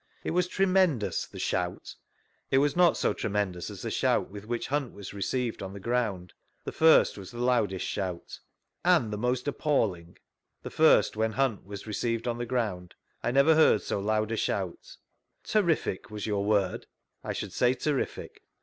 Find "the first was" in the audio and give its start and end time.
6.63-7.29